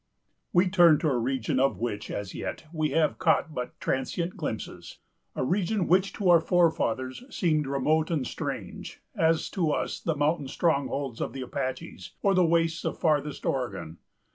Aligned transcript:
We 0.51 0.67
turn 0.67 0.97
to 1.01 1.09
a 1.11 1.17
region 1.19 1.59
of 1.59 1.77
which, 1.77 2.09
as 2.09 2.33
yet, 2.33 2.65
we 2.73 2.89
have 2.89 3.19
caught 3.19 3.53
but 3.53 3.79
transient 3.79 4.35
glimpses; 4.35 4.97
a 5.35 5.43
region 5.43 5.85
which 5.87 6.11
to 6.13 6.27
our 6.31 6.39
forefathers 6.39 7.23
seemed 7.29 7.67
remote 7.67 8.09
and 8.09 8.25
strange, 8.25 8.99
as 9.13 9.47
to 9.51 9.69
us 9.69 9.99
the 9.99 10.15
mountain 10.15 10.47
strongholds 10.47 11.21
of 11.21 11.33
the 11.33 11.41
Apaches, 11.43 12.13
or 12.23 12.33
the 12.33 12.43
wastes 12.43 12.83
of 12.83 12.97
farthest 12.97 13.45
Oregon. 13.45 13.99